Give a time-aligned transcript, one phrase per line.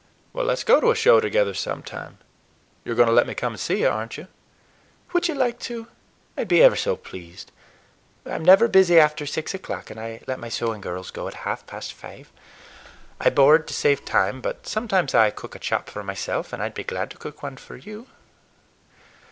[0.33, 2.17] "Let's go to a show together sometime.
[2.83, 4.27] You are going to let me come to see you, are n't you?"
[5.13, 5.89] "Would you like to?
[6.35, 7.51] I'd be ever so pleased.
[8.25, 11.67] I'm never busy after six o'clock, and I let my sewing girls go at half
[11.67, 12.31] past five.
[13.19, 16.73] I board, to save time, but sometimes I cook a chop for myself, and I'd
[16.73, 18.07] be glad to cook one for you.